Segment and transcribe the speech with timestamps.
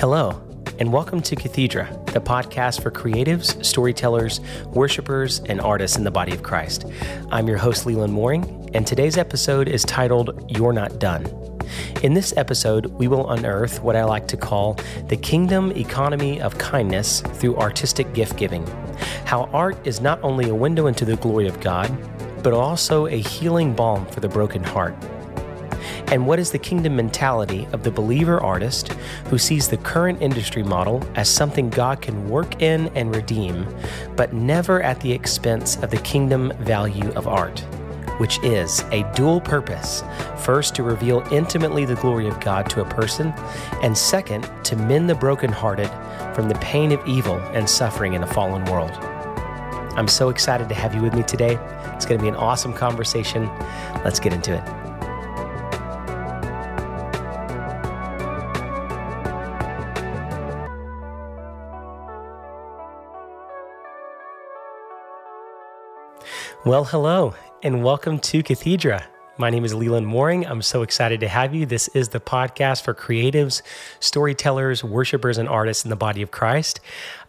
[0.00, 0.30] Hello,
[0.78, 6.32] and welcome to Cathedra, the podcast for creatives, storytellers, worshipers, and artists in the body
[6.32, 6.86] of Christ.
[7.30, 11.26] I'm your host, Leeland Mooring, and today's episode is titled You're Not Done.
[12.02, 14.78] In this episode, we will unearth what I like to call
[15.08, 18.66] the kingdom economy of kindness through artistic gift giving.
[19.26, 21.94] How art is not only a window into the glory of God,
[22.42, 24.96] but also a healing balm for the broken heart.
[26.10, 28.92] And what is the kingdom mentality of the believer artist
[29.28, 33.66] who sees the current industry model as something God can work in and redeem,
[34.16, 37.64] but never at the expense of the kingdom value of art?
[38.20, 40.04] which is a dual purpose
[40.36, 43.32] first, to reveal intimately the glory of God to a person,
[43.82, 45.88] and second, to mend the brokenhearted
[46.34, 48.90] from the pain of evil and suffering in a fallen world.
[49.96, 51.58] I'm so excited to have you with me today.
[51.94, 53.46] It's going to be an awesome conversation.
[54.04, 54.79] Let's get into it.
[66.70, 69.04] Well, hello, and welcome to Cathedra.
[69.38, 70.46] My name is Leeland Mooring.
[70.46, 71.66] I'm so excited to have you.
[71.66, 73.62] This is the podcast for creatives,
[73.98, 76.78] storytellers, worshipers, and artists in the body of Christ.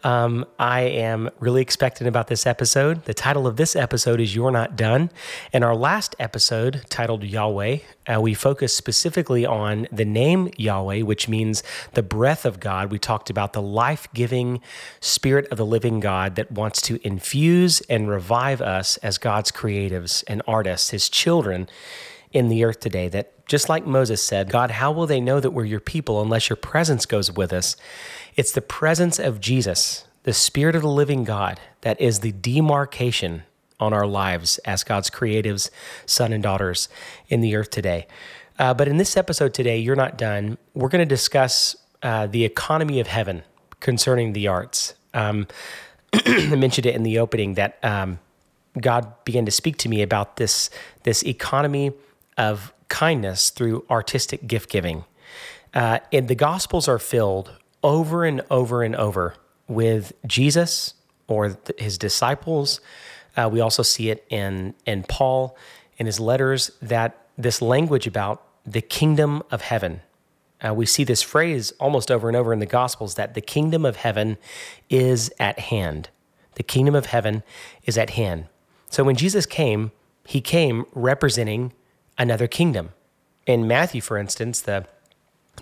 [0.04, 3.04] Um, I am really expectant about this episode.
[3.04, 5.10] The title of this episode is You're Not Done.
[5.52, 7.78] In our last episode, titled Yahweh,
[8.12, 12.90] uh, we focused specifically on the name Yahweh, which means the breath of God.
[12.90, 14.60] We talked about the life giving
[15.00, 20.24] spirit of the living God that wants to infuse and revive us as God's creatives
[20.26, 21.68] and artists, his children
[22.32, 25.50] in the earth today that just like Moses said, God, how will they know that
[25.50, 27.76] we're your people unless your presence goes with us?
[28.34, 33.42] It's the presence of Jesus, the Spirit of the living God, that is the demarcation
[33.78, 35.68] on our lives as God's creatives,
[36.06, 36.88] son and daughters
[37.28, 38.06] in the earth today.
[38.58, 40.56] Uh, but in this episode today, you're not done.
[40.72, 43.42] We're going to discuss uh, the economy of heaven
[43.80, 44.94] concerning the arts.
[45.12, 45.46] Um,
[46.14, 48.18] I mentioned it in the opening that um,
[48.80, 50.70] God began to speak to me about this
[51.02, 51.92] this economy
[52.38, 55.04] of kindness through artistic gift giving.
[55.74, 57.50] Uh, and the Gospels are filled
[57.82, 59.34] over and over and over
[59.68, 60.94] with Jesus
[61.26, 62.80] or th- his disciples.
[63.36, 65.56] Uh, we also see it in, in Paul
[65.96, 70.00] in his letters that this language about the kingdom of heaven.
[70.60, 73.84] Uh, we see this phrase almost over and over in the Gospels that the kingdom
[73.84, 74.36] of heaven
[74.88, 76.08] is at hand.
[76.54, 77.42] The kingdom of heaven
[77.84, 78.46] is at hand.
[78.90, 79.90] So when Jesus came,
[80.24, 81.72] he came representing
[82.18, 82.90] another kingdom.
[83.46, 84.86] In Matthew, for instance, the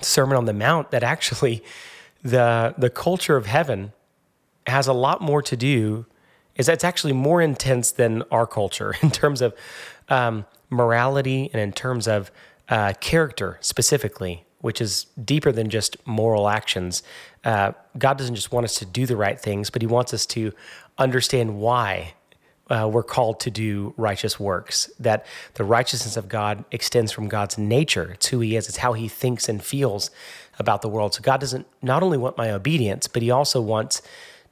[0.00, 1.62] Sermon on the Mount, that actually
[2.22, 3.92] the, the culture of heaven
[4.66, 6.06] has a lot more to do,
[6.56, 9.54] is that's actually more intense than our culture in terms of
[10.08, 12.30] um, morality and in terms of
[12.68, 17.02] uh, character specifically, which is deeper than just moral actions.
[17.44, 20.26] Uh, God doesn't just want us to do the right things, but He wants us
[20.26, 20.52] to
[20.98, 22.14] understand why
[22.68, 24.88] uh, we're called to do righteous works.
[25.00, 28.12] That the righteousness of God extends from God's nature.
[28.12, 30.10] It's who He is, it's how He thinks and feels
[30.60, 31.14] about the world.
[31.14, 34.02] So God doesn't not only want my obedience, but He also wants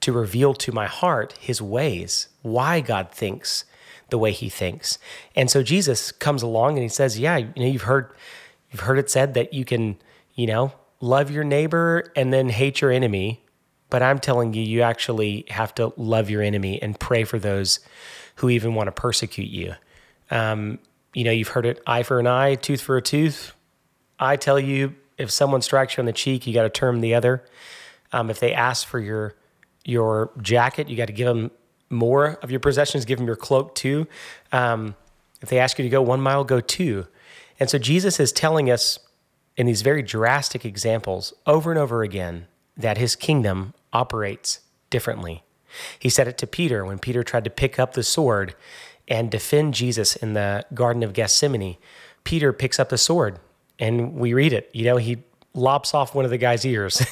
[0.00, 3.64] to reveal to my heart His ways, why God thinks
[4.08, 4.98] the way He thinks.
[5.36, 8.10] And so Jesus comes along and He says, "Yeah, you know, you've heard,
[8.72, 9.96] you've heard it said that you can,
[10.34, 13.44] you know, love your neighbor and then hate your enemy."
[13.90, 17.80] But I'm telling you, you actually have to love your enemy and pray for those
[18.36, 19.74] who even want to persecute you.
[20.30, 20.78] Um,
[21.14, 23.54] you know, you've heard it eye for an eye, tooth for a tooth.
[24.18, 27.14] I tell you, if someone strikes you on the cheek, you got to turn the
[27.14, 27.44] other.
[28.12, 29.34] Um, if they ask for your
[29.84, 31.50] your jacket, you got to give them
[31.90, 33.04] more of your possessions.
[33.04, 34.06] Give them your cloak too.
[34.52, 34.94] Um,
[35.40, 37.06] if they ask you to go one mile, go two.
[37.58, 38.98] And so Jesus is telling us
[39.56, 42.46] in these very drastic examples over and over again
[42.76, 45.42] that his kingdom operates differently.
[45.98, 48.54] He said it to Peter when Peter tried to pick up the sword
[49.06, 51.76] and defend Jesus in the Garden of Gethsemane.
[52.24, 53.40] Peter picks up the sword
[53.78, 54.70] and we read it.
[54.72, 55.18] You know, he
[55.54, 57.02] lops off one of the guy's ears.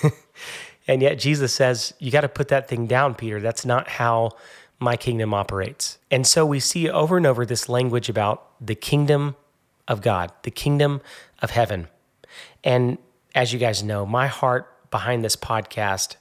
[0.88, 3.40] and yet Jesus says, You got to put that thing down, Peter.
[3.40, 4.32] That's not how
[4.78, 5.98] my kingdom operates.
[6.10, 9.36] And so we see over and over this language about the kingdom
[9.88, 11.00] of God, the kingdom
[11.40, 11.88] of heaven.
[12.62, 12.98] And
[13.34, 16.16] as you guys know, my heart behind this podcast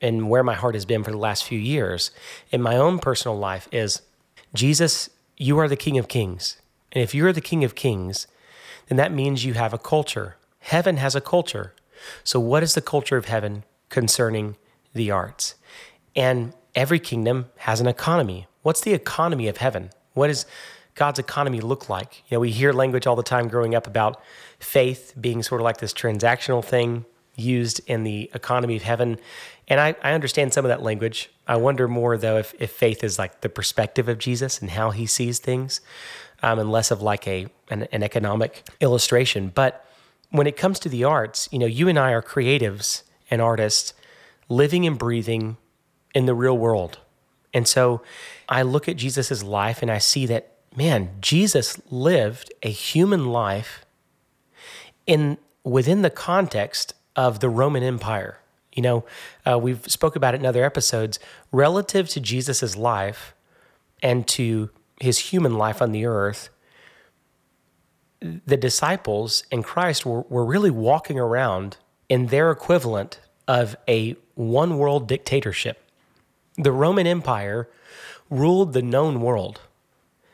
[0.00, 2.10] and where my heart has been for the last few years
[2.50, 4.02] in my own personal life is
[4.54, 6.60] Jesus, you are the King of Kings.
[6.92, 8.26] And if you're the King of Kings,
[8.88, 10.36] then that means you have a culture.
[10.60, 11.74] Heaven has a culture.
[12.24, 14.56] So, what is the culture of heaven concerning
[14.94, 15.54] the arts?
[16.16, 18.46] And every kingdom has an economy.
[18.62, 19.90] What's the economy of heaven?
[20.14, 20.46] What does
[20.94, 22.22] God's economy look like?
[22.28, 24.20] You know, we hear language all the time growing up about
[24.58, 27.04] faith being sort of like this transactional thing,
[27.38, 29.18] used in the economy of heaven.
[29.68, 31.30] And I, I understand some of that language.
[31.46, 34.90] I wonder more, though, if, if faith is like the perspective of Jesus and how
[34.90, 35.80] he sees things,
[36.42, 39.50] um, and less of like a an, an economic illustration.
[39.54, 39.84] But
[40.30, 43.94] when it comes to the arts, you know, you and I are creatives and artists
[44.48, 45.56] living and breathing
[46.14, 46.98] in the real world.
[47.52, 48.02] And so
[48.48, 53.84] I look at Jesus' life and I see that, man, Jesus lived a human life
[55.06, 58.38] in within the context of the Roman Empire.
[58.72, 59.04] You know,
[59.44, 61.18] uh, we've spoke about it in other episodes.
[61.50, 63.34] Relative to Jesus' life
[64.02, 66.50] and to his human life on the earth,
[68.20, 71.76] the disciples and Christ were, were really walking around
[72.08, 75.82] in their equivalent of a one world dictatorship.
[76.56, 77.68] The Roman Empire
[78.28, 79.60] ruled the known world.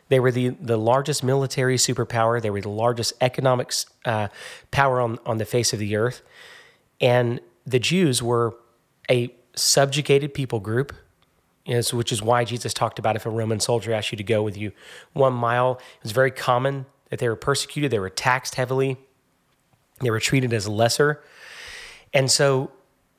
[0.09, 3.73] They were the, the largest military superpower, they were the largest economic
[4.05, 4.29] uh,
[4.71, 6.23] power on, on the face of the earth.
[7.01, 8.55] And the Jews were
[9.11, 10.95] a subjugated people group
[11.67, 14.57] which is why Jesus talked about if a Roman soldier asked you to go with
[14.57, 14.73] you
[15.13, 18.97] one mile, it was very common that they were persecuted, they were taxed heavily,
[20.01, 21.23] they were treated as lesser.
[22.13, 22.71] And so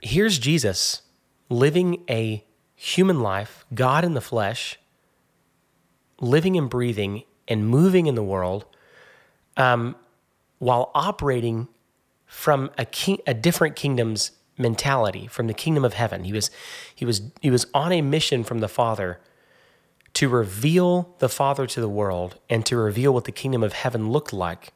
[0.02, 1.02] here's Jesus
[1.50, 2.44] living a
[2.76, 4.78] human life, God in the flesh,
[6.20, 8.66] living and breathing and moving in the world
[9.58, 9.96] um,
[10.60, 11.68] while operating
[12.26, 16.24] from a, king, a different kingdom's mentality, from the kingdom of heaven.
[16.24, 16.50] He was,
[16.94, 19.20] he, was, he was on a mission from the Father
[20.14, 24.10] to reveal the Father to the world and to reveal what the kingdom of heaven
[24.10, 24.72] looked like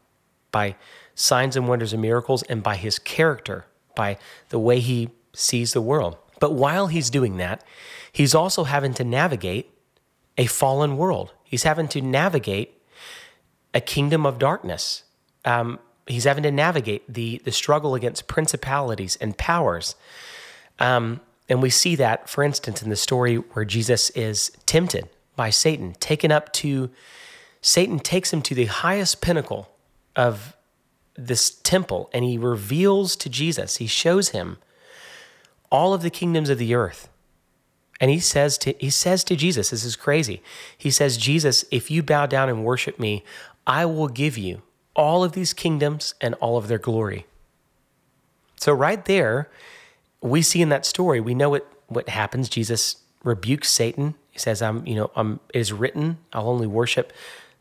[0.51, 0.75] by
[1.15, 3.65] signs and wonders and miracles and by his character,
[3.95, 4.17] by
[4.49, 6.17] the way he sees the world.
[6.39, 7.63] But while he's doing that,
[8.11, 9.71] he's also having to navigate
[10.37, 11.33] a fallen world.
[11.43, 12.81] He's having to navigate
[13.73, 15.03] a kingdom of darkness.
[15.45, 15.79] Um,
[16.09, 19.95] he's having to navigate the, the struggle against principalities and powers.
[20.79, 25.49] Um, and we see that, for instance, in the story where Jesus is tempted by
[25.49, 26.89] Satan, taken up to,
[27.61, 29.69] Satan takes him to the highest pinnacle
[30.15, 30.55] of
[31.15, 34.57] this temple and he reveals to Jesus, he shows him
[35.71, 37.09] all of the kingdoms of the earth.
[37.99, 40.41] And he says to he says to Jesus, this is crazy.
[40.77, 43.23] He says, Jesus, if you bow down and worship me,
[43.67, 44.61] I will give you
[44.95, 47.25] all of these kingdoms and all of their glory.
[48.57, 49.49] So right there,
[50.21, 52.49] we see in that story, we know what, what happens.
[52.49, 55.41] Jesus rebukes Satan he says, "I'm, you know, I'm.
[55.53, 57.11] It is written, I'll only worship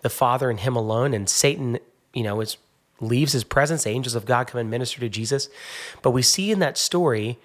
[0.03, 1.81] the Father and Him alone." And Satan,
[2.15, 2.57] you know, is
[3.01, 3.85] leaves his presence.
[3.85, 5.49] Angels of God come and minister to Jesus.
[6.03, 7.37] But we see in that story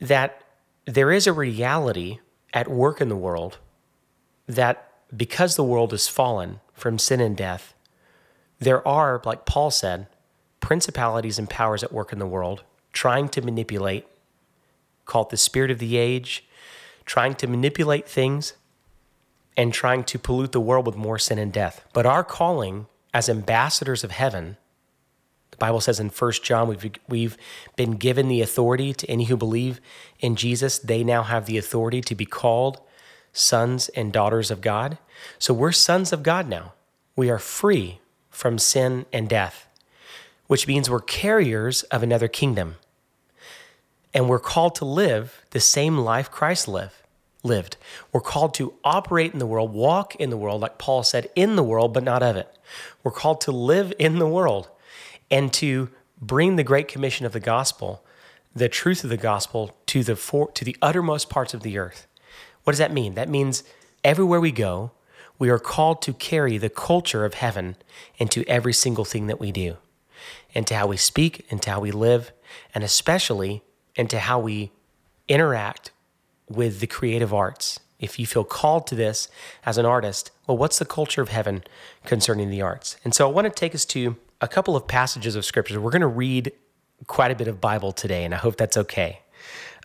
[0.00, 0.42] that
[0.86, 2.20] there is a reality
[2.54, 3.58] at work in the world
[4.46, 7.74] that because the world is fallen from sin and death,
[8.60, 10.06] there are, like Paul said,
[10.60, 12.62] principalities and powers at work in the world
[12.92, 14.06] trying to manipulate,
[15.06, 16.44] called the spirit of the age,
[17.04, 18.54] trying to manipulate things
[19.56, 21.84] and trying to pollute the world with more sin and death.
[21.92, 24.56] But our calling as ambassadors of heaven,
[25.50, 27.36] the Bible says in 1 John, we've, we've
[27.76, 29.80] been given the authority to any who believe
[30.20, 30.78] in Jesus.
[30.78, 32.80] They now have the authority to be called
[33.32, 34.98] sons and daughters of God.
[35.38, 36.74] So we're sons of God now.
[37.16, 38.00] We are free
[38.30, 39.66] from sin and death,
[40.46, 42.76] which means we're carriers of another kingdom.
[44.12, 46.94] And we're called to live the same life Christ lived
[47.42, 47.76] lived.
[48.12, 51.56] We're called to operate in the world, walk in the world, like Paul said, in
[51.56, 52.48] the world, but not of it.
[53.02, 54.68] We're called to live in the world
[55.30, 55.88] and to
[56.20, 58.04] bring the great commission of the gospel,
[58.54, 62.06] the truth of the gospel, to the for, to the uttermost parts of the earth.
[62.64, 63.14] What does that mean?
[63.14, 63.64] That means
[64.04, 64.90] everywhere we go,
[65.40, 67.74] we are called to carry the culture of heaven
[68.18, 69.78] into every single thing that we do,
[70.52, 72.30] into how we speak, into how we live,
[72.74, 73.62] and especially
[73.96, 74.70] into how we
[75.26, 75.90] interact
[76.48, 77.80] with the creative arts.
[77.98, 79.28] If you feel called to this
[79.64, 81.64] as an artist, well, what's the culture of heaven
[82.04, 82.98] concerning the arts?
[83.02, 85.80] And so I want to take us to a couple of passages of scripture.
[85.80, 86.52] We're going to read
[87.06, 89.20] quite a bit of Bible today, and I hope that's okay.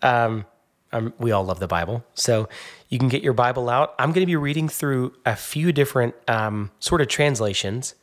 [0.01, 0.45] Um,
[0.91, 2.05] um, we all love the Bible.
[2.13, 2.47] So
[2.89, 3.95] you can get your Bible out.
[3.99, 7.95] I'm going to be reading through a few different um, sort of translations.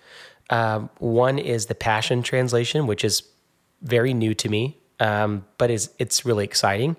[0.50, 3.22] Uh, one is the Passion Translation, which is
[3.82, 6.96] very new to me, um, but is it's really exciting.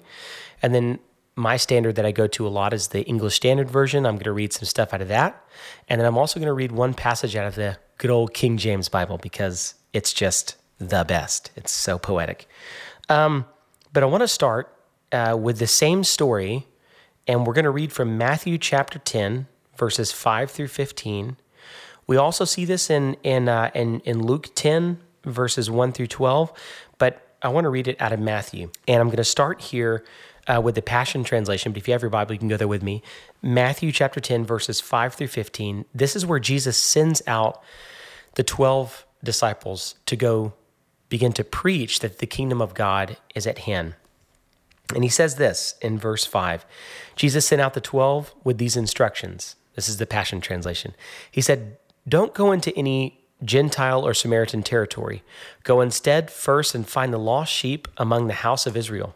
[0.61, 0.99] And then
[1.35, 4.05] my standard that I go to a lot is the English Standard Version.
[4.05, 5.43] I'm going to read some stuff out of that.
[5.89, 8.57] And then I'm also going to read one passage out of the good old King
[8.57, 11.51] James Bible because it's just the best.
[11.55, 12.47] It's so poetic.
[13.09, 13.45] Um,
[13.91, 14.75] but I want to start
[15.11, 16.67] uh, with the same story,
[17.27, 21.37] and we're going to read from Matthew chapter 10, verses 5 through 15.
[22.05, 26.51] We also see this in, in, uh, in, in Luke 10, verses 1 through 12.
[26.97, 30.03] But I want to read it out of Matthew, and I'm going to start here
[30.47, 31.71] uh, with the Passion Translation.
[31.71, 33.01] But if you have your Bible, you can go there with me.
[33.41, 35.85] Matthew chapter 10, verses 5 through 15.
[35.93, 37.61] This is where Jesus sends out
[38.35, 40.53] the 12 disciples to go
[41.07, 43.95] begin to preach that the kingdom of God is at hand.
[44.93, 46.65] And he says this in verse 5
[47.15, 49.55] Jesus sent out the 12 with these instructions.
[49.75, 50.93] This is the Passion Translation.
[51.31, 55.23] He said, Don't go into any Gentile or Samaritan territory.
[55.63, 59.15] Go instead first and find the lost sheep among the house of Israel.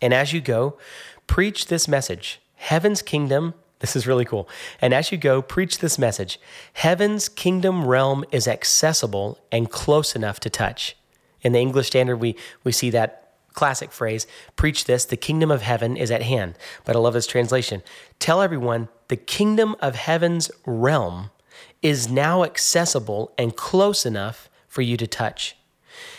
[0.00, 0.78] And as you go,
[1.26, 4.48] preach this message Heaven's kingdom, this is really cool.
[4.80, 6.40] And as you go, preach this message
[6.74, 10.96] Heaven's kingdom realm is accessible and close enough to touch.
[11.42, 13.27] In the English Standard, we, we see that
[13.58, 14.24] classic phrase
[14.54, 16.54] preach this, the kingdom of heaven is at hand.
[16.84, 17.82] But I love this translation.
[18.20, 21.30] Tell everyone the kingdom of heaven's realm
[21.82, 25.56] is now accessible and close enough for you to touch.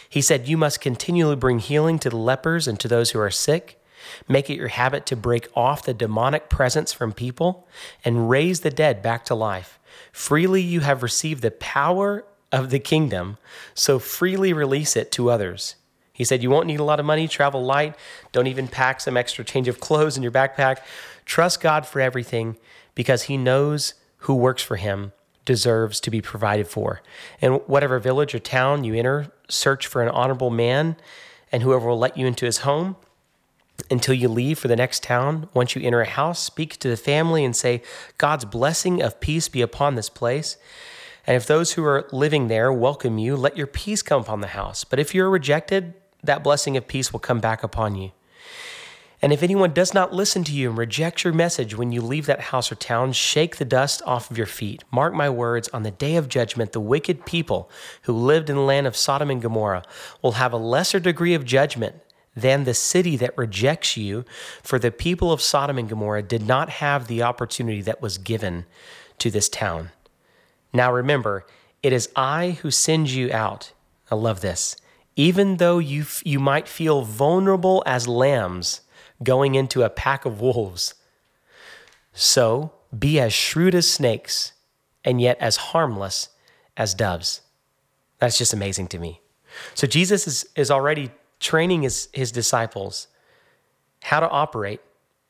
[0.09, 3.31] He said, You must continually bring healing to the lepers and to those who are
[3.31, 3.81] sick.
[4.27, 7.69] Make it your habit to break off the demonic presence from people
[8.03, 9.79] and raise the dead back to life.
[10.11, 13.37] Freely you have received the power of the kingdom,
[13.73, 15.75] so freely release it to others.
[16.19, 17.95] He said, You won't need a lot of money, travel light,
[18.33, 20.79] don't even pack some extra change of clothes in your backpack.
[21.25, 22.57] Trust God for everything
[22.93, 25.13] because He knows who works for Him
[25.45, 27.01] deserves to be provided for.
[27.41, 30.97] And whatever village or town you enter, search for an honorable man
[31.51, 32.97] and whoever will let you into his home
[33.89, 35.49] until you leave for the next town.
[35.53, 37.81] Once you enter a house, speak to the family and say,
[38.17, 40.57] God's blessing of peace be upon this place.
[41.25, 44.47] And if those who are living there welcome you, let your peace come upon the
[44.47, 44.83] house.
[44.83, 48.11] But if you're rejected, that blessing of peace will come back upon you.
[49.21, 52.25] And if anyone does not listen to you and reject your message when you leave
[52.27, 54.83] that house or town, shake the dust off of your feet.
[54.91, 57.69] Mark my words, on the day of judgment, the wicked people
[58.03, 59.83] who lived in the land of Sodom and Gomorrah
[60.21, 61.95] will have a lesser degree of judgment
[62.33, 64.23] than the city that rejects you,
[64.63, 68.65] for the people of Sodom and Gomorrah did not have the opportunity that was given
[69.17, 69.89] to this town.
[70.71, 71.45] Now remember,
[71.83, 73.73] it is I who send you out.
[74.09, 74.77] I love this.
[75.15, 78.81] Even though you, you might feel vulnerable as lambs,
[79.21, 80.95] going into a pack of wolves.
[82.13, 84.53] So be as shrewd as snakes
[85.03, 86.29] and yet as harmless
[86.77, 87.41] as doves.
[88.19, 89.21] That's just amazing to me.
[89.73, 93.07] So Jesus is, is already training his, his disciples
[94.03, 94.81] how to operate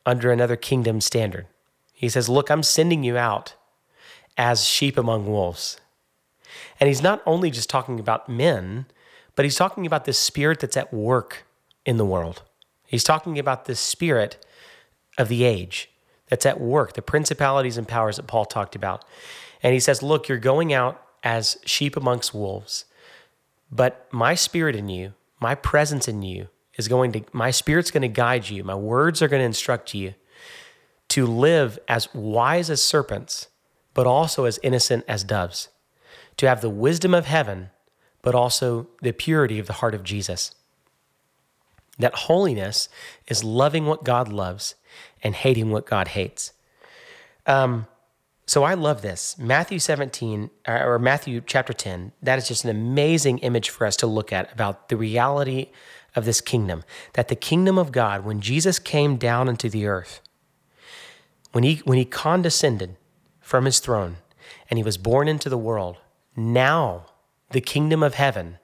[0.06, 1.48] under another kingdom standard.
[1.94, 3.56] He says, Look, I'm sending you out
[4.38, 5.80] as sheep among wolves.
[6.80, 8.86] And he's not only just talking about men,
[9.40, 11.46] but he's talking about the spirit that's at work
[11.86, 12.44] in the world.
[12.86, 14.46] He's talking about the spirit
[15.18, 15.90] of the age
[16.28, 19.06] that's at work, the principalities and powers that Paul talked about.
[19.64, 22.84] And he says, Look, you're going out as sheep amongst wolves,
[23.72, 28.02] but my spirit in you, my presence in you, is going to, my spirit's going
[28.02, 28.66] to guide you.
[28.66, 30.16] My words are going to instruct you
[31.08, 33.48] to live as wise as serpents,
[33.94, 35.70] but also as innocent as doves,
[36.36, 37.70] to have the wisdom of heaven,
[38.22, 40.56] but also the purity of the heart of Jesus.
[41.98, 42.90] That holiness
[43.28, 44.76] is loving what God loves
[45.22, 46.54] and hating what God hates.
[47.46, 47.88] Um,
[48.46, 49.38] so I love this.
[49.38, 53.96] Matthew 17, uh, or Matthew chapter 10, that is just an amazing image for us
[53.98, 55.68] to look at about the reality
[56.16, 56.84] of this kingdom.
[57.14, 60.22] That the kingdom of God, when Jesus came down into the earth,
[61.52, 62.96] when he, when he condescended
[63.40, 64.18] from his throne
[64.70, 65.98] and he was born into the world,
[66.36, 67.06] now
[67.52, 68.58] the kingdom of heaven,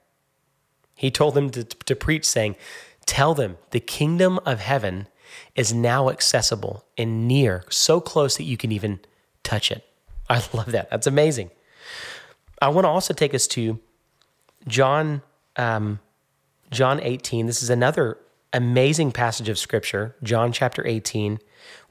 [0.94, 2.56] he told them to, to preach, saying,
[3.04, 5.08] Tell them the kingdom of heaven
[5.54, 9.00] is now accessible and near, so close that you can even
[9.42, 9.84] touch it.
[10.28, 10.90] I love that.
[10.90, 11.50] That's amazing.
[12.60, 13.78] I want to also take us to
[14.66, 15.22] John,
[15.56, 16.00] um,
[16.70, 17.46] John 18.
[17.46, 18.18] This is another
[18.52, 21.38] amazing passage of scripture, John chapter 18,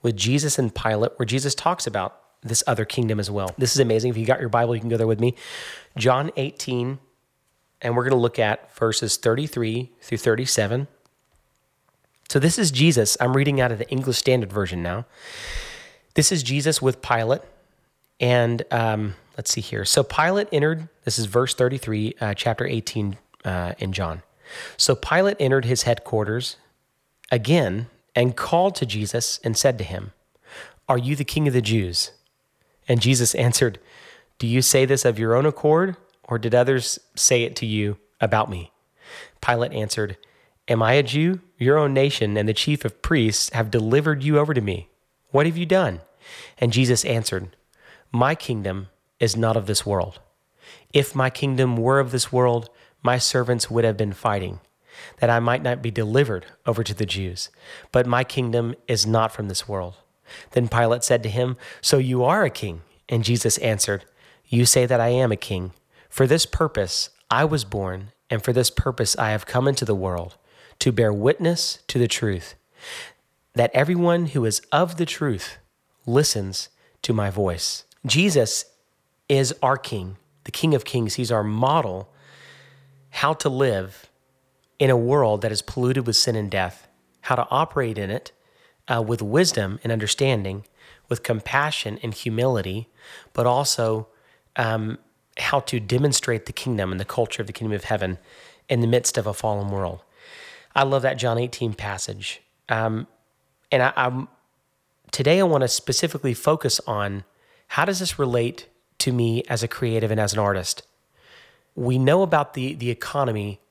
[0.01, 3.53] with Jesus and Pilate, where Jesus talks about this other kingdom as well.
[3.57, 4.11] This is amazing.
[4.11, 5.35] If you got your Bible, you can go there with me.
[5.97, 6.99] John 18,
[7.81, 10.87] and we're going to look at verses 33 through 37.
[12.29, 13.17] So this is Jesus.
[13.19, 15.05] I'm reading out of the English Standard Version now.
[16.13, 17.41] This is Jesus with Pilate.
[18.19, 19.83] And um, let's see here.
[19.85, 24.21] So Pilate entered, this is verse 33, uh, chapter 18 uh, in John.
[24.77, 26.57] So Pilate entered his headquarters
[27.31, 30.13] again and called to Jesus and said to him,
[30.87, 32.11] Are you the king of the Jews?
[32.87, 33.79] And Jesus answered,
[34.39, 37.97] Do you say this of your own accord, or did others say it to you
[38.21, 38.71] about me?
[39.41, 40.17] Pilate answered,
[40.67, 41.41] Am I a Jew?
[41.57, 44.89] Your own nation and the chief of priests have delivered you over to me.
[45.31, 46.01] What have you done?
[46.57, 47.55] And Jesus answered,
[48.11, 48.87] My kingdom
[49.19, 50.19] is not of this world.
[50.93, 52.69] If my kingdom were of this world,
[53.03, 54.59] my servants would have been fighting,
[55.19, 57.49] that I might not be delivered over to the Jews.
[57.91, 59.95] But my kingdom is not from this world.
[60.51, 62.81] Then Pilate said to him, So you are a king?
[63.07, 64.05] And Jesus answered,
[64.47, 65.71] You say that I am a king.
[66.09, 69.95] For this purpose I was born, and for this purpose I have come into the
[69.95, 70.37] world,
[70.79, 72.55] to bear witness to the truth,
[73.53, 75.57] that everyone who is of the truth
[76.05, 76.69] listens
[77.01, 77.85] to my voice.
[78.05, 78.65] Jesus
[79.29, 81.15] is our king, the King of Kings.
[81.15, 82.09] He's our model
[83.09, 84.09] how to live
[84.77, 86.87] in a world that is polluted with sin and death,
[87.21, 88.31] how to operate in it
[88.87, 90.65] uh, with wisdom and understanding,
[91.09, 92.89] with compassion and humility,
[93.33, 94.07] but also
[94.55, 94.97] um,
[95.37, 98.17] how to demonstrate the kingdom and the culture of the kingdom of heaven
[98.69, 100.01] in the midst of a fallen world.
[100.75, 102.41] I love that John 18 passage.
[102.69, 103.07] Um,
[103.71, 104.27] and I, I'm
[105.11, 107.23] today I want to specifically focus on
[107.69, 108.67] how does this relate
[108.99, 110.83] to me as a creative and as an artist.
[111.75, 113.61] We know about the the economy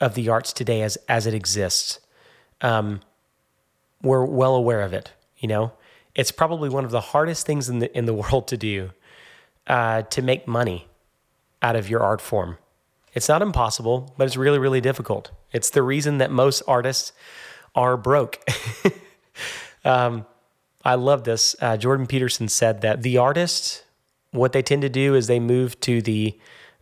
[0.00, 2.00] of the arts today as as it exists.
[2.60, 3.00] Um,
[4.02, 5.12] we're well aware of it.
[5.38, 5.72] You know,
[6.14, 8.90] it's probably one of the hardest things in the in the world to do
[9.66, 10.88] uh, to make money
[11.62, 12.58] out of your art form.
[13.12, 15.30] It's not impossible, but it's really really difficult.
[15.52, 17.12] It's the reason that most artists
[17.74, 18.38] are broke.
[19.84, 20.26] um,
[20.84, 21.54] I love this.
[21.60, 23.82] Uh, Jordan Peterson said that the artists,
[24.30, 26.38] what they tend to do is they move to the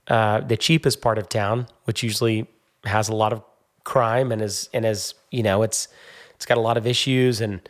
[0.06, 2.46] uh, the cheapest part of town, which usually
[2.84, 3.42] has a lot of
[3.84, 5.88] crime and is and is you know it's
[6.38, 7.60] it's got a lot of issues and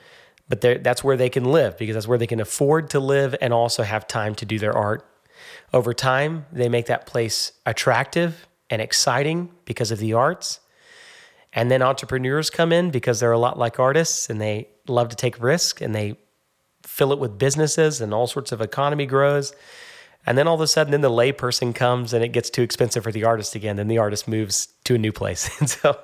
[0.47, 3.53] but that's where they can live because that's where they can afford to live and
[3.53, 5.07] also have time to do their art.
[5.73, 10.61] Over time, they make that place attractive and exciting because of the arts.
[11.53, 15.17] And then entrepreneurs come in because they're a lot like artists and they love to
[15.17, 16.17] take risk and they
[16.83, 19.55] fill it with businesses and all sorts of economy grows.
[20.27, 23.03] And then all of a sudden, then the layperson comes and it gets too expensive
[23.03, 23.77] for the artist again.
[23.77, 25.51] Then the artist moves to a new place.
[25.61, 25.99] And so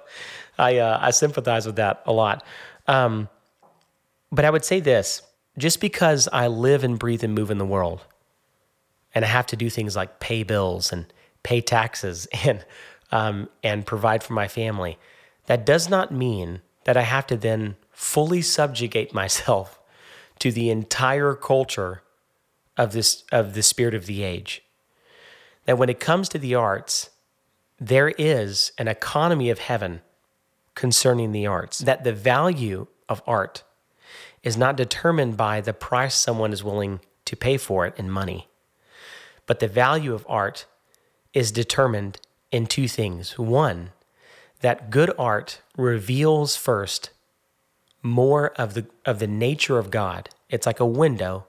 [0.58, 2.44] I, uh, I sympathize with that a lot.
[2.86, 3.28] Um,
[4.30, 5.22] but I would say this
[5.56, 8.00] just because I live and breathe and move in the world,
[9.14, 11.06] and I have to do things like pay bills and
[11.42, 12.64] pay taxes and,
[13.12, 14.98] um, and provide for my family,
[15.46, 19.78] that does not mean that I have to then fully subjugate myself
[20.40, 22.02] to the entire culture
[22.76, 24.62] of this of the spirit of the age.
[25.64, 27.10] That when it comes to the arts,
[27.78, 30.00] there is an economy of heaven
[30.74, 31.78] concerning the arts.
[31.78, 33.62] That the value of art
[34.42, 38.48] is not determined by the price someone is willing to pay for it in money,
[39.46, 40.66] but the value of art
[41.32, 43.38] is determined in two things.
[43.38, 43.90] One,
[44.60, 47.10] that good art reveals first
[48.02, 50.28] more of the of the nature of God.
[50.50, 51.46] It's like a window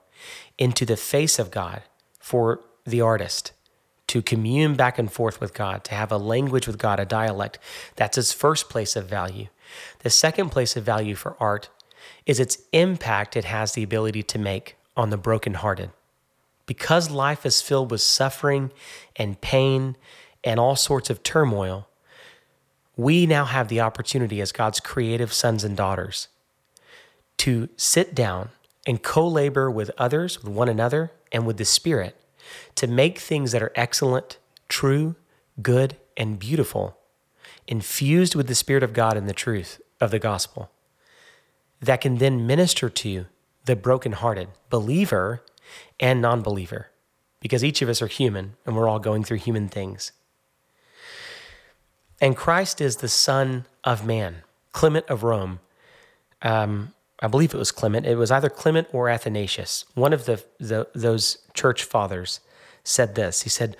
[0.58, 1.84] into the face of God
[2.20, 3.52] for the artist
[4.08, 7.60] to commune back and forth with God, to have a language with God, a dialect.
[7.96, 9.48] That's its first place of value.
[10.00, 11.70] The second place of value for art
[12.26, 15.92] is its impact it has the ability to make on the brokenhearted.
[16.66, 18.72] Because life is filled with suffering
[19.16, 19.96] and pain
[20.44, 21.88] and all sorts of turmoil,
[22.96, 26.28] we now have the opportunity as God's creative sons and daughters
[27.38, 28.50] to sit down
[28.88, 32.16] and co labor with others, with one another, and with the Spirit
[32.76, 35.16] to make things that are excellent, true,
[35.62, 36.98] good, and beautiful,
[37.68, 40.72] infused with the Spirit of God and the truth of the gospel,
[41.82, 43.26] that can then minister to
[43.66, 45.44] the brokenhearted believer
[46.00, 46.88] and non believer,
[47.40, 50.12] because each of us are human and we're all going through human things.
[52.22, 54.44] And Christ is the Son of Man.
[54.72, 55.60] Clement of Rome
[56.42, 56.94] um,
[57.26, 58.06] I believe it was Clement.
[58.06, 59.86] It was either Clement or Athanasius.
[59.96, 62.40] One of the, the those church fathers
[62.84, 63.42] said this.
[63.42, 63.76] He said,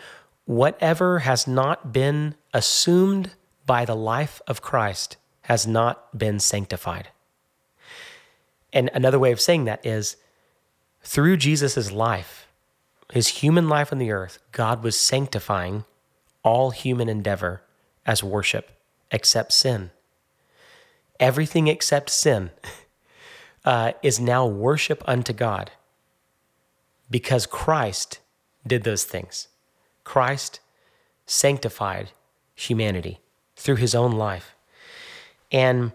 [0.46, 3.36] "Whatever has not been assumed
[3.68, 7.10] by the life of Christ has not been sanctified."
[8.74, 10.18] And another way of saying that is
[11.04, 12.48] through Jesus' life,
[13.14, 15.86] his human life on the earth, God was sanctifying
[16.42, 17.62] all human endeavor
[18.08, 18.72] as worship
[19.12, 19.92] except sin.
[21.20, 22.50] Everything except sin
[23.66, 25.72] uh, is now worship unto God
[27.10, 28.20] because Christ
[28.66, 29.48] did those things.
[30.04, 30.60] Christ
[31.26, 32.12] sanctified
[32.54, 33.20] humanity
[33.56, 34.56] through his own life.
[35.52, 35.92] And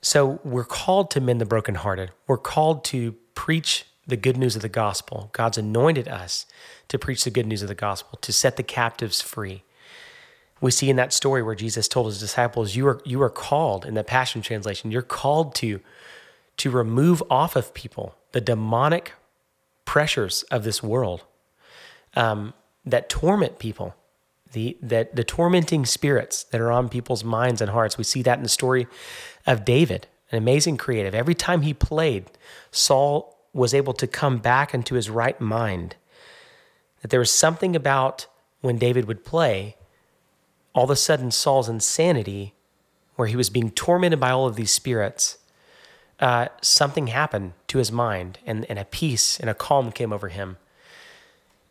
[0.00, 2.10] so we're called to mend the brokenhearted.
[2.26, 5.28] We're called to preach the good news of the gospel.
[5.32, 6.46] God's anointed us
[6.88, 9.62] to preach the good news of the gospel, to set the captives free.
[10.60, 13.86] We see in that story where Jesus told his disciples, You are, you are called,
[13.86, 15.80] in the Passion Translation, you're called to
[16.58, 19.12] to remove off of people the demonic
[19.84, 21.24] pressures of this world
[22.14, 22.52] um,
[22.84, 23.94] that torment people,
[24.52, 27.96] the that the tormenting spirits that are on people's minds and hearts.
[27.96, 28.86] We see that in the story
[29.46, 31.14] of David, an amazing creative.
[31.14, 32.26] Every time he played,
[32.70, 35.96] Saul was able to come back into his right mind.
[37.02, 38.26] That there was something about
[38.60, 39.76] when David would play,
[40.78, 42.54] all of a sudden Saul's insanity,
[43.16, 45.38] where he was being tormented by all of these spirits,
[46.20, 50.28] uh, something happened to his mind and, and a peace and a calm came over
[50.28, 50.56] him.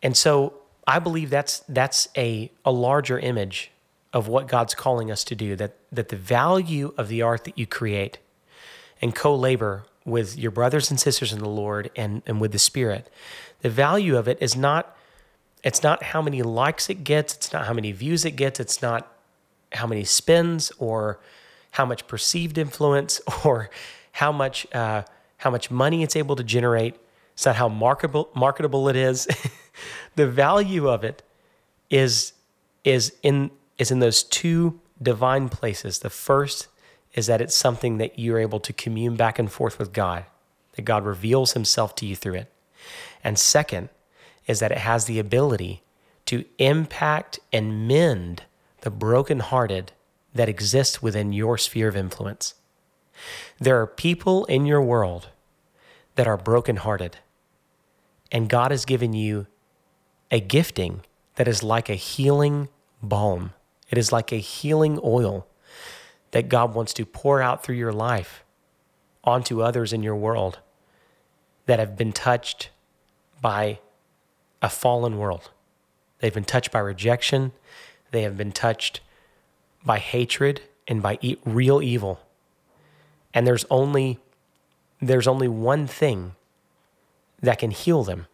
[0.02, 0.52] And so
[0.86, 3.70] I believe that's that's a, a larger image
[4.12, 7.58] of what God's calling us to do, that that the value of the art that
[7.58, 8.18] you create
[9.00, 13.08] and co-labor with your brothers and sisters in the Lord and, and with the Spirit,
[13.62, 14.94] the value of it is not
[15.62, 18.80] it's not how many likes it gets, it's not how many views it gets, it's
[18.80, 19.12] not
[19.72, 21.20] how many spins or
[21.72, 23.70] how much perceived influence or
[24.12, 25.02] how much uh,
[25.38, 26.96] how much money it's able to generate.
[27.34, 29.28] It's not how marketable marketable it is.
[30.16, 31.22] the value of it
[31.90, 32.32] is
[32.84, 36.00] is in is in those two divine places.
[36.00, 36.68] The first
[37.14, 40.24] is that it's something that you're able to commune back and forth with God,
[40.72, 42.52] that God reveals himself to you through it.
[43.24, 43.88] And second
[44.48, 45.82] is that it has the ability
[46.26, 48.42] to impact and mend
[48.80, 49.92] the brokenhearted
[50.34, 52.54] that exist within your sphere of influence.
[53.58, 55.28] There are people in your world
[56.16, 57.18] that are brokenhearted,
[58.32, 59.46] and God has given you
[60.30, 61.02] a gifting
[61.36, 62.68] that is like a healing
[63.02, 63.52] balm.
[63.90, 65.46] It is like a healing oil
[66.32, 68.44] that God wants to pour out through your life
[69.24, 70.58] onto others in your world
[71.66, 72.70] that have been touched
[73.40, 73.78] by
[74.62, 75.50] a fallen world.
[76.18, 77.52] They've been touched by rejection,
[78.10, 79.00] they have been touched
[79.84, 82.20] by hatred and by e- real evil.
[83.32, 84.18] And there's only
[85.00, 86.34] there's only one thing
[87.40, 88.26] that can heal them,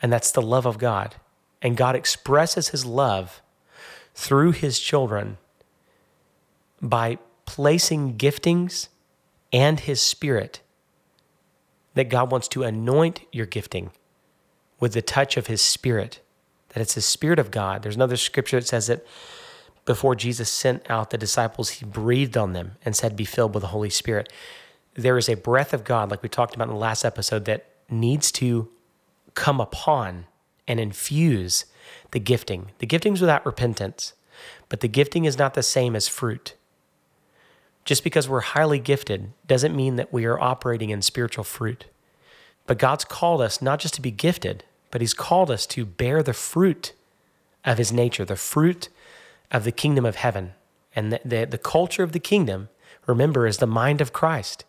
[0.00, 1.14] and that's the love of God.
[1.60, 3.40] And God expresses his love
[4.14, 5.38] through his children
[6.80, 8.88] by placing giftings
[9.52, 10.60] and his spirit
[11.94, 13.92] that God wants to anoint your gifting
[14.82, 16.18] with the touch of his spirit,
[16.70, 17.82] that it's the spirit of God.
[17.82, 19.06] There's another scripture that says that
[19.84, 23.60] before Jesus sent out the disciples, he breathed on them and said, Be filled with
[23.60, 24.32] the Holy Spirit.
[24.94, 27.66] There is a breath of God, like we talked about in the last episode, that
[27.88, 28.70] needs to
[29.34, 30.26] come upon
[30.66, 31.64] and infuse
[32.10, 32.72] the gifting.
[32.80, 34.14] The gifting's without repentance,
[34.68, 36.56] but the gifting is not the same as fruit.
[37.84, 41.84] Just because we're highly gifted doesn't mean that we are operating in spiritual fruit.
[42.66, 46.22] But God's called us not just to be gifted, but He's called us to bear
[46.22, 46.92] the fruit
[47.64, 48.88] of His nature, the fruit
[49.50, 50.52] of the kingdom of heaven.
[50.94, 52.68] And the, the, the culture of the kingdom,
[53.06, 54.64] remember, is the mind of Christ.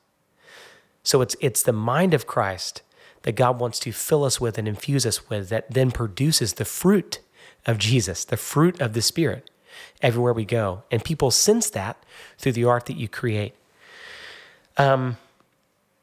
[1.03, 2.81] So it's, it's the mind of Christ
[3.23, 6.65] that God wants to fill us with and infuse us with that then produces the
[6.65, 7.19] fruit
[7.65, 9.49] of Jesus, the fruit of the Spirit
[10.01, 10.83] everywhere we go.
[10.91, 12.01] And people sense that
[12.37, 13.55] through the art that you create.
[14.77, 15.17] Um,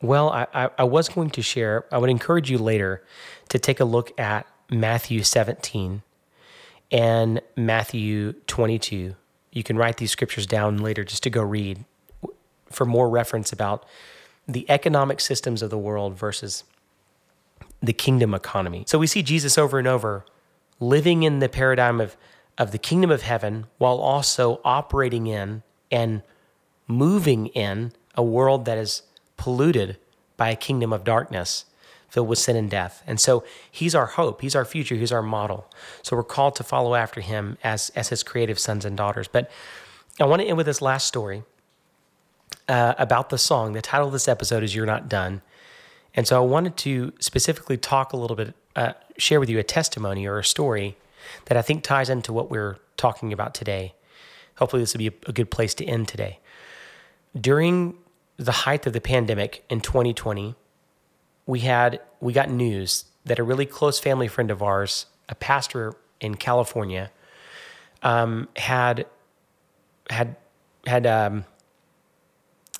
[0.02, 3.04] well, I, I, I was going to share, I would encourage you later
[3.48, 6.02] to take a look at Matthew 17
[6.90, 9.14] and Matthew 22.
[9.52, 11.84] You can write these scriptures down later just to go read
[12.70, 13.84] for more reference about
[14.46, 16.64] the economic systems of the world versus
[17.82, 18.84] the kingdom economy.
[18.86, 20.24] So we see Jesus over and over
[20.78, 22.16] living in the paradigm of,
[22.56, 26.22] of the kingdom of heaven while also operating in and
[26.86, 29.02] moving in a world that is
[29.40, 29.96] polluted
[30.36, 31.64] by a kingdom of darkness
[32.10, 33.02] filled with sin and death.
[33.06, 35.66] And so he's our hope, he's our future, he's our model.
[36.02, 39.28] So we're called to follow after him as, as his creative sons and daughters.
[39.28, 39.50] But
[40.20, 41.42] I want to end with this last story
[42.68, 43.72] uh, about the song.
[43.72, 45.40] The title of this episode is You're Not Done.
[46.14, 49.62] And so I wanted to specifically talk a little bit, uh, share with you a
[49.62, 50.98] testimony or a story
[51.46, 53.94] that I think ties into what we're talking about today.
[54.56, 56.40] Hopefully, this will be a, a good place to end today.
[57.40, 57.96] During
[58.40, 60.54] the height of the pandemic in 2020,
[61.44, 65.94] we had we got news that a really close family friend of ours, a pastor
[66.22, 67.10] in California,
[68.02, 69.04] um, had
[70.08, 70.36] had
[70.86, 71.44] had um,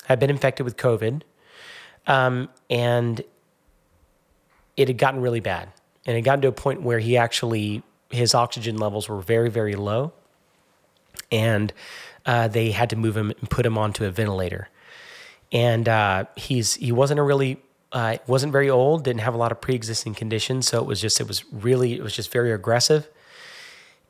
[0.05, 1.21] had been infected with COVID,
[2.07, 3.21] um, and
[4.75, 5.69] it had gotten really bad,
[6.07, 9.75] and it got to a point where he actually his oxygen levels were very very
[9.75, 10.11] low,
[11.31, 11.71] and
[12.25, 14.67] uh, they had to move him and put him onto a ventilator,
[15.51, 17.61] and uh, he's he wasn't a really
[17.91, 21.19] uh, wasn't very old, didn't have a lot of pre-existing conditions, so it was just
[21.19, 23.07] it was really it was just very aggressive.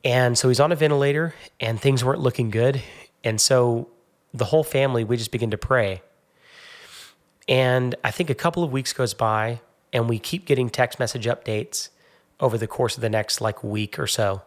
[0.04, 2.82] And so he's on a ventilator, and things weren't looking good.
[3.24, 3.90] And so
[4.34, 6.02] the whole family we just begin to pray.
[7.48, 11.26] And I think a couple of weeks goes by, and we keep getting text message
[11.26, 11.90] updates
[12.40, 14.42] over the course of the next like week or so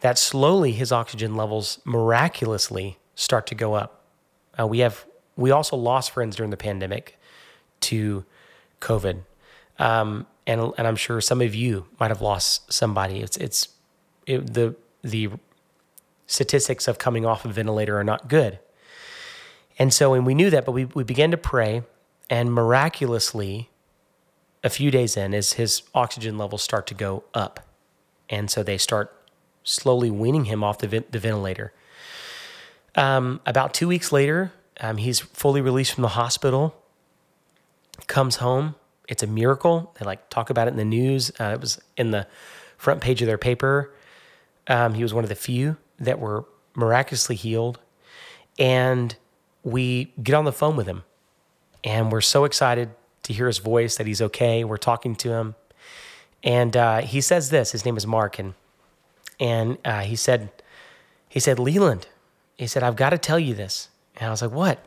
[0.00, 4.04] that slowly his oxygen levels miraculously start to go up.
[4.58, 5.04] Uh, we have
[5.38, 7.16] we also lost friends during the pandemic
[7.80, 8.24] to
[8.80, 9.20] COVID,
[9.78, 13.20] um, and and I'm sure some of you might have lost somebody.
[13.20, 13.68] It's it's
[14.26, 15.30] it, the the
[16.26, 18.58] statistics of coming off a ventilator are not good,
[19.78, 21.82] and so and we knew that, but we we began to pray,
[22.28, 23.70] and miraculously,
[24.64, 27.60] a few days in, as his oxygen levels start to go up,
[28.28, 29.14] and so they start
[29.62, 31.72] slowly weaning him off the, the ventilator.
[32.96, 36.74] Um, about two weeks later, um, he's fully released from the hospital,
[38.06, 38.74] comes home.
[39.08, 39.94] It's a miracle.
[39.98, 41.30] They like talk about it in the news.
[41.40, 42.26] Uh, it was in the
[42.76, 43.92] front page of their paper.
[44.66, 47.80] Um, he was one of the few that were miraculously healed.
[48.58, 49.16] And
[49.62, 51.04] we get on the phone with him,
[51.84, 52.90] and we're so excited
[53.24, 54.64] to hear his voice that he's okay.
[54.64, 55.54] We're talking to him.
[56.42, 58.38] And uh, he says this his name is Mark.
[58.38, 58.54] And
[59.40, 60.50] and uh, he said,
[61.28, 62.04] he said, Leeland,
[62.56, 63.88] he said, I've got to tell you this.
[64.18, 64.84] And I was like, what?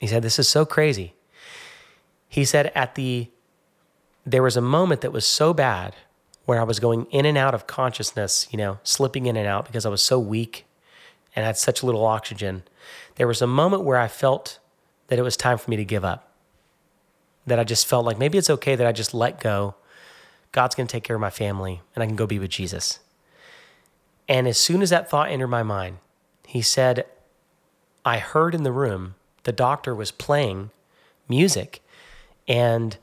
[0.00, 1.14] He said, this is so crazy.
[2.28, 3.28] He said, at the,
[4.24, 5.94] there was a moment that was so bad
[6.44, 9.66] where I was going in and out of consciousness, you know, slipping in and out
[9.66, 10.66] because I was so weak
[11.34, 12.62] and had such little oxygen.
[13.16, 14.58] There was a moment where I felt
[15.08, 16.32] that it was time for me to give up.
[17.46, 19.74] That I just felt like maybe it's okay that I just let go.
[20.52, 23.00] God's going to take care of my family and I can go be with Jesus.
[24.28, 25.98] And as soon as that thought entered my mind,
[26.46, 27.06] he said,
[28.06, 30.70] I heard in the room the doctor was playing
[31.28, 31.82] music
[32.46, 32.96] and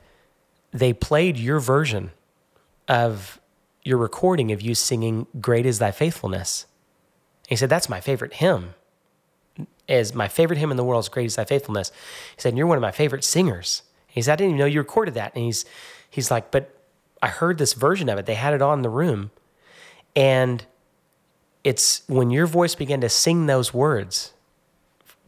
[0.72, 2.10] they played your version
[2.88, 3.38] of
[3.82, 6.64] your recording of you singing Great is Thy Faithfulness.
[7.46, 8.74] he said, That's my favorite hymn.
[9.86, 11.92] Is my favorite hymn in the world is Great is Thy Faithfulness.
[12.34, 13.82] He said, You're one of my favorite singers.
[14.06, 15.34] He said, I didn't even know you recorded that.
[15.34, 15.66] And he's
[16.08, 16.74] he's like, But
[17.22, 18.24] I heard this version of it.
[18.24, 19.30] They had it on the room.
[20.16, 20.64] And
[21.62, 24.32] it's when your voice began to sing those words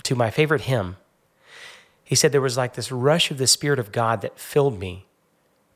[0.07, 0.97] to my favorite hymn.
[2.05, 5.07] He said there was like this rush of the Spirit of God that filled me.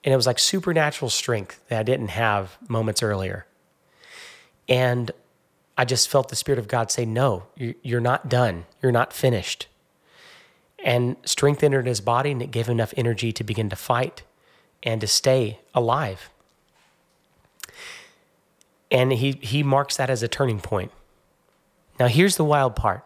[0.05, 3.47] And it was like supernatural strength that I didn't have moments earlier.
[4.69, 5.11] And
[5.77, 8.67] I just felt the Spirit of God say, No, you're not done.
[8.81, 9.67] You're not finished.
[10.83, 14.23] And strength entered his body, and it gave him enough energy to begin to fight
[14.83, 16.31] and to stay alive.
[18.91, 20.93] And he, he marks that as a turning point.
[21.99, 23.05] Now, here's the wild part.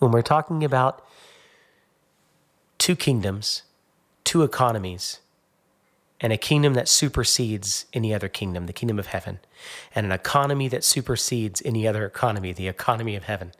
[0.00, 1.06] When we're talking about
[2.78, 3.62] two kingdoms,
[4.24, 5.20] two economies,
[6.22, 9.40] and a kingdom that supersedes any other kingdom, the kingdom of heaven,
[9.94, 13.52] and an economy that supersedes any other economy, the economy of heaven.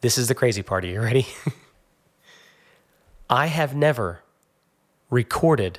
[0.00, 0.84] This is the crazy part.
[0.84, 1.28] Are you ready?
[3.30, 4.22] I have never
[5.10, 5.78] recorded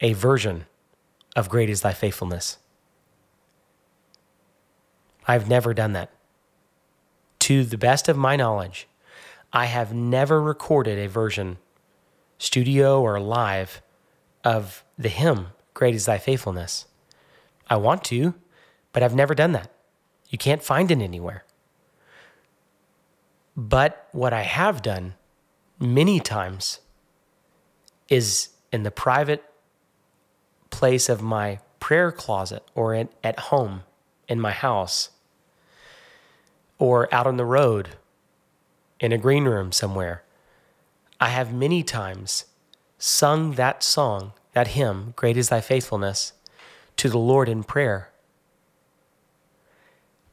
[0.00, 0.64] a version
[1.36, 2.56] of Great is Thy Faithfulness.
[5.28, 6.10] I've never done that.
[7.50, 8.86] To the best of my knowledge,
[9.52, 11.58] I have never recorded a version,
[12.38, 13.82] studio or live,
[14.44, 16.86] of the hymn, Great is Thy Faithfulness.
[17.68, 18.34] I want to,
[18.92, 19.68] but I've never done that.
[20.28, 21.42] You can't find it anywhere.
[23.56, 25.14] But what I have done
[25.80, 26.78] many times
[28.08, 29.42] is in the private
[30.70, 33.82] place of my prayer closet or in, at home
[34.28, 35.10] in my house
[36.80, 37.90] or out on the road
[38.98, 40.24] in a green room somewhere.
[41.20, 42.46] I have many times
[42.98, 46.32] sung that song, that hymn, Great is Thy Faithfulness,
[46.96, 48.10] to the Lord in prayer.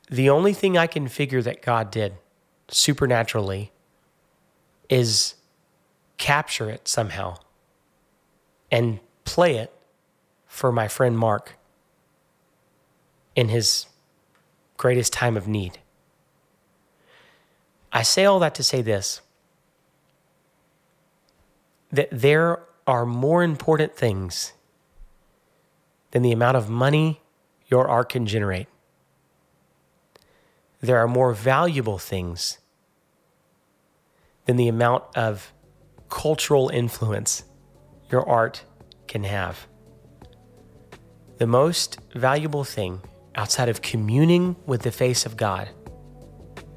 [0.10, 2.14] The only thing I can figure that God did
[2.70, 3.72] supernaturally
[4.90, 5.36] is
[6.18, 7.38] capture it somehow
[8.72, 9.74] and play it
[10.46, 11.58] for my friend Mark
[13.36, 13.88] in his
[14.78, 15.80] greatest time of need.
[17.92, 19.22] I say all that to say this
[21.92, 24.54] that there are more important things
[26.12, 27.22] than the amount of money
[27.68, 28.68] your art can generate.
[30.82, 32.60] There are more valuable things
[34.46, 35.54] than the amount of
[36.10, 37.44] cultural influence
[38.10, 38.64] your art
[39.08, 39.68] can have.
[41.38, 43.02] The most valuable thing
[43.36, 45.70] outside of communing with the face of God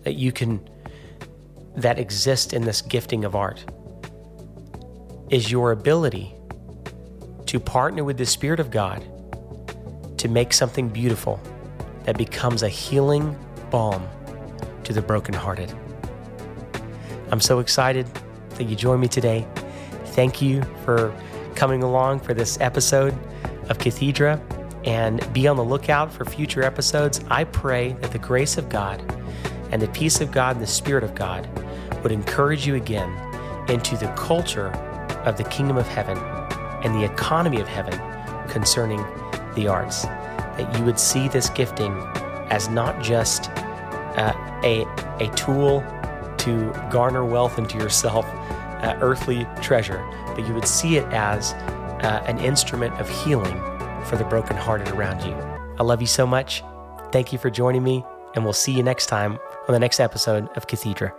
[0.02, 0.68] that you can
[1.76, 3.64] that exist in this gifting of art
[5.30, 6.34] is your ability
[7.46, 9.04] to partner with the Spirit of God
[10.18, 11.40] to make something beautiful
[12.04, 13.36] that becomes a healing
[13.70, 14.06] balm
[14.84, 15.72] to the brokenhearted.
[17.30, 18.06] I'm so excited
[18.56, 19.46] that you joined me today.
[20.06, 21.14] Thank you for
[21.54, 23.14] coming along for this episode
[23.68, 24.40] of Cathedra.
[24.84, 27.20] and be on the lookout for future episodes.
[27.30, 29.02] I pray that the grace of God
[29.72, 31.48] and the peace of God and the Spirit of God
[32.02, 33.10] would encourage you again
[33.68, 34.68] into the culture
[35.24, 36.18] of the kingdom of heaven
[36.84, 37.98] and the economy of heaven
[38.48, 39.04] concerning
[39.54, 40.02] the arts.
[40.02, 41.92] That you would see this gifting
[42.50, 44.32] as not just uh,
[44.64, 44.84] a,
[45.20, 45.84] a tool
[46.38, 50.04] to garner wealth into yourself, uh, earthly treasure,
[50.34, 51.52] but you would see it as
[52.02, 53.58] uh, an instrument of healing
[54.04, 55.34] for the brokenhearted around you.
[55.78, 56.62] I love you so much.
[57.12, 58.04] Thank you for joining me,
[58.34, 59.38] and we'll see you next time
[59.70, 61.14] on the next episode of Cathedra.